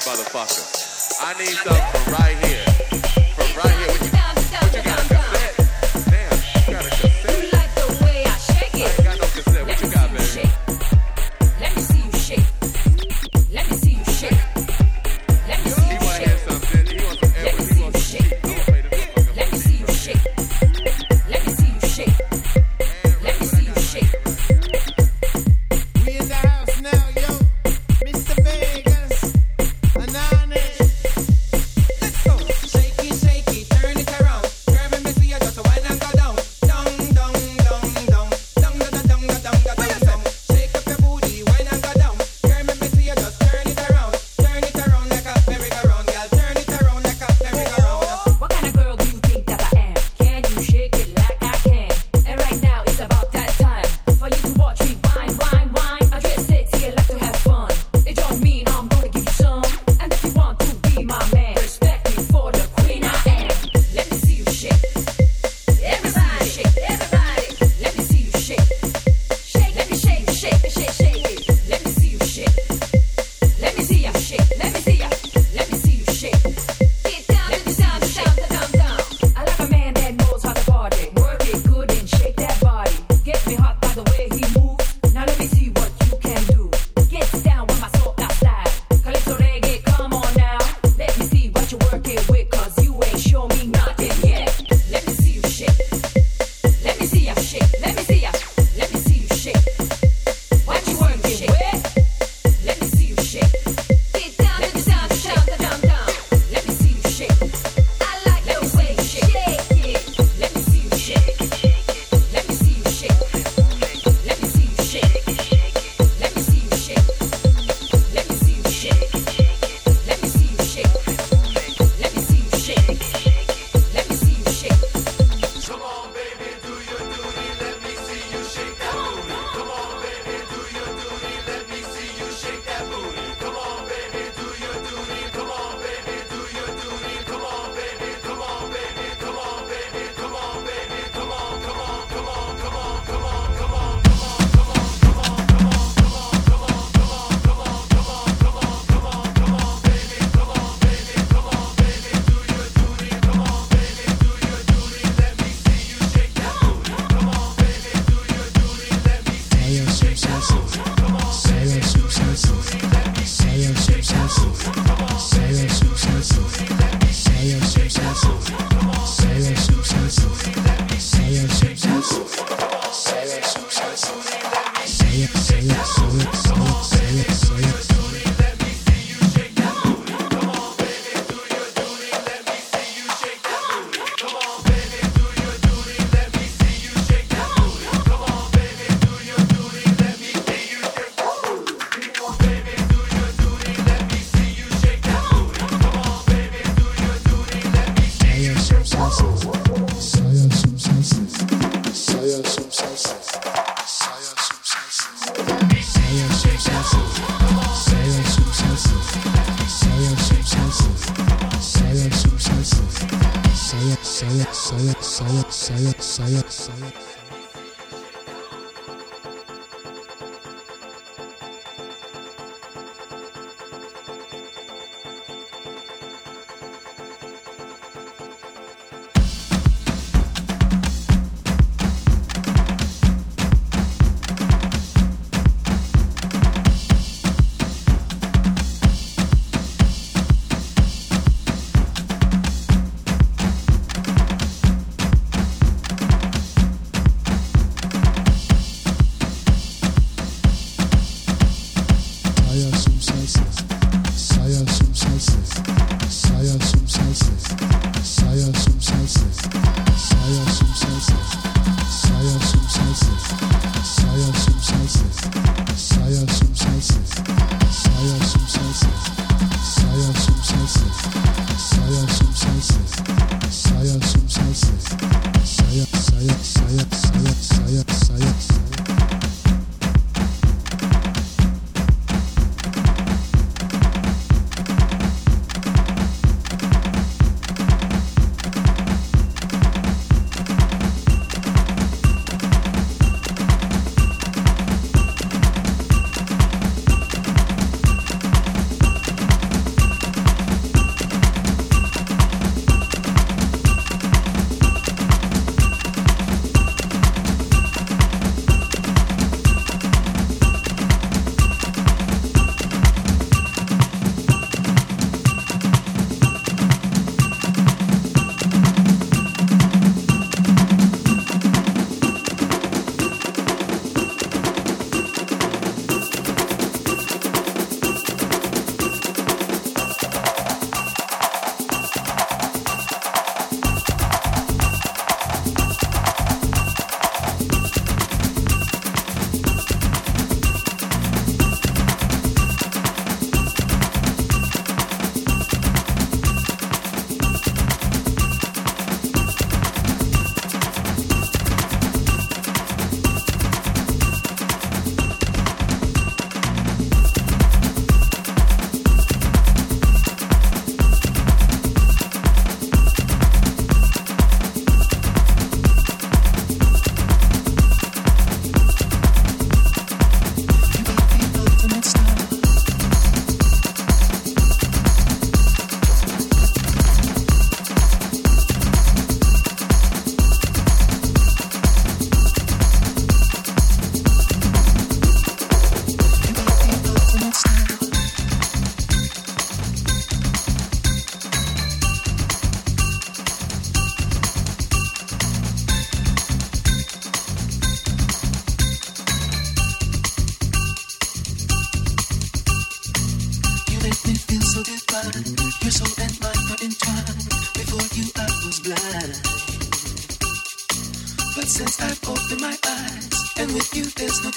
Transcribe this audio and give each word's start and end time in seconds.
Fuck. 0.00 0.48
I 1.20 1.38
need 1.38 1.48
something 1.48 2.00
from 2.04 2.14
right 2.14 2.29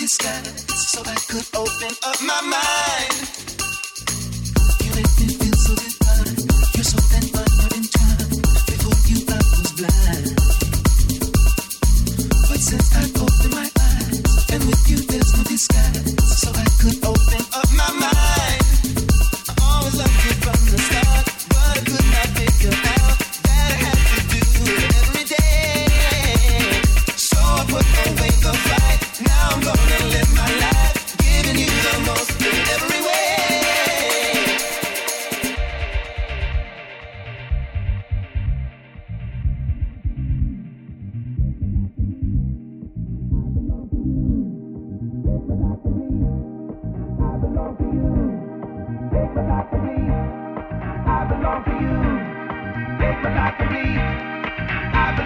so 0.08 1.02
I 1.06 1.16
could 1.30 1.48
open 1.56 1.96
up 2.04 2.22
my 2.22 2.42
mind. 2.42 2.83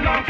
I 0.09 0.23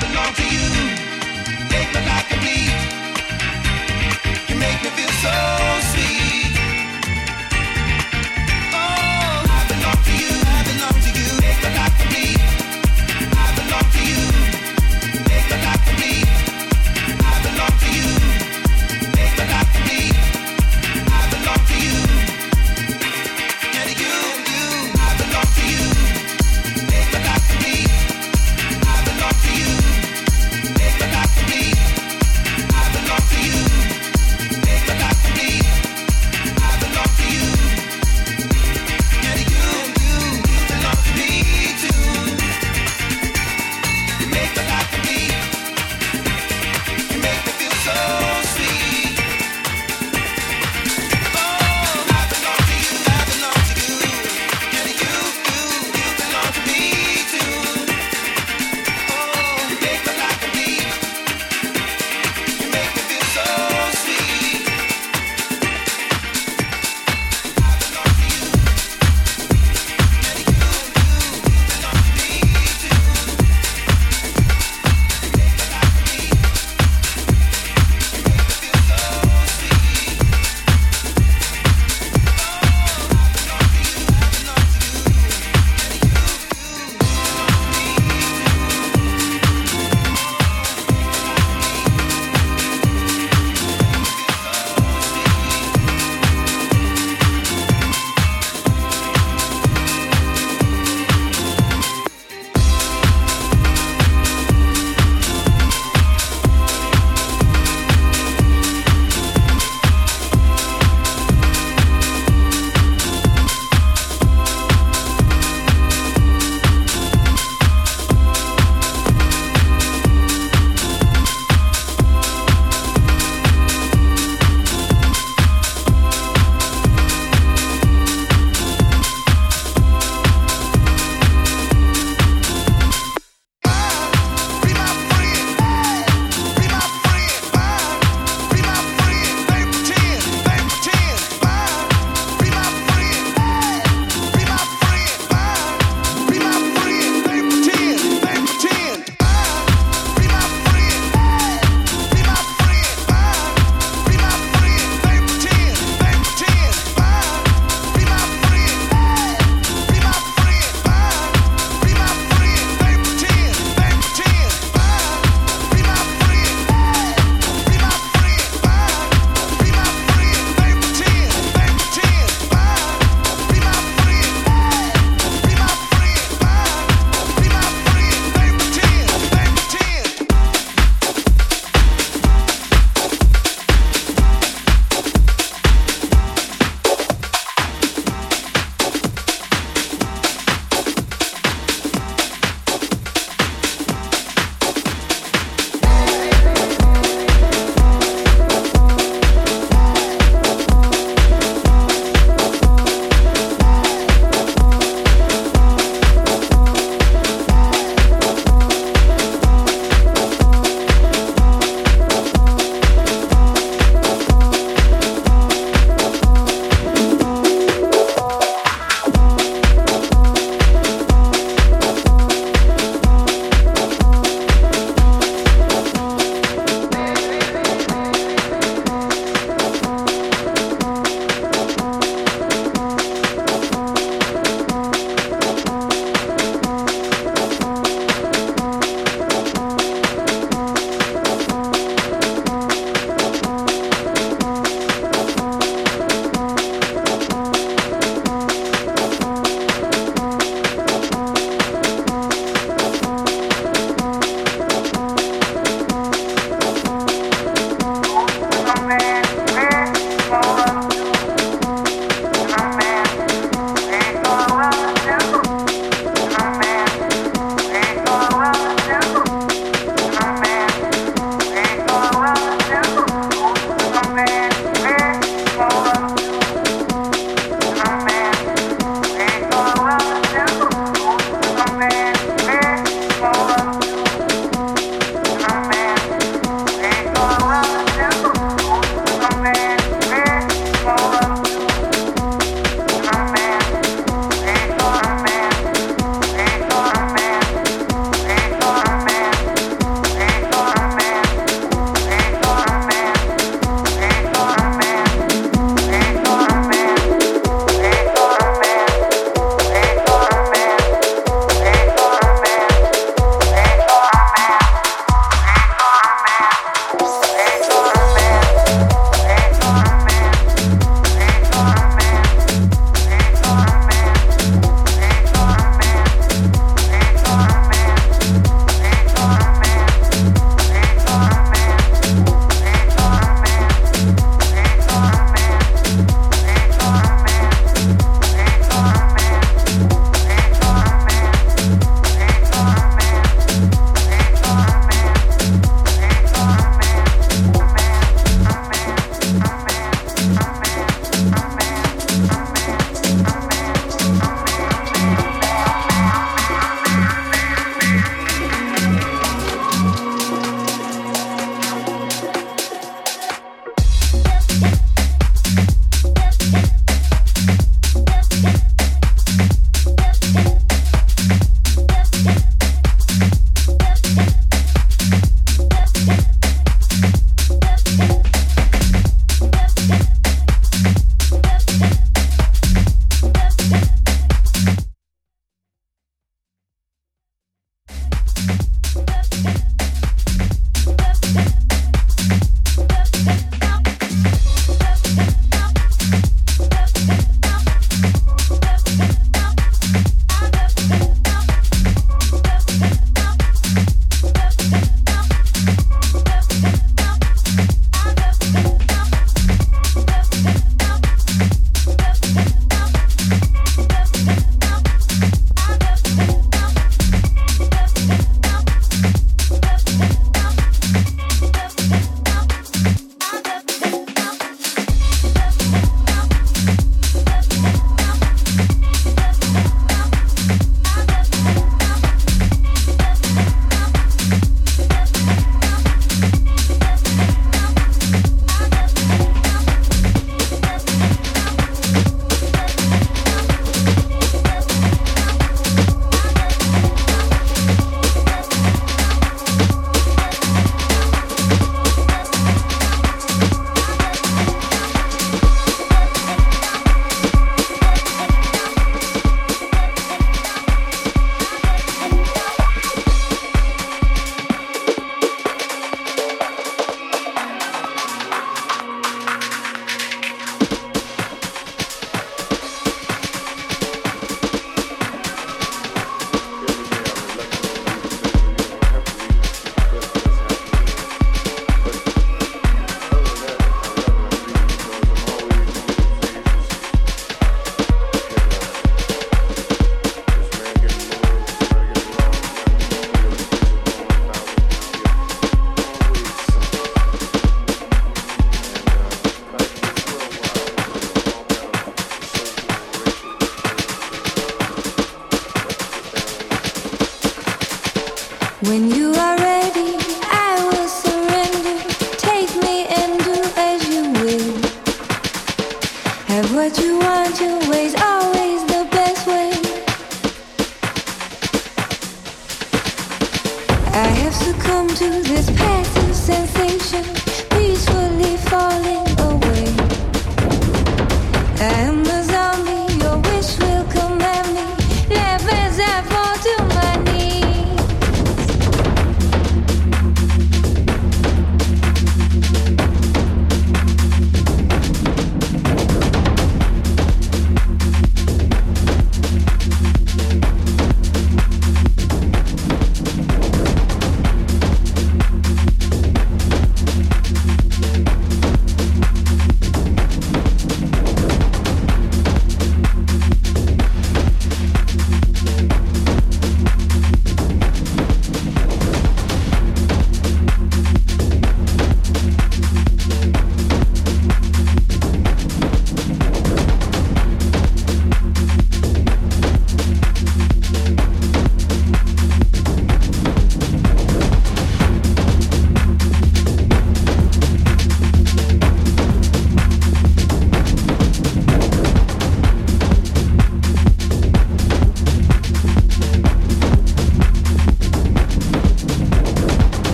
belong 0.00 0.34
to 0.34 0.44
you. 0.44 0.91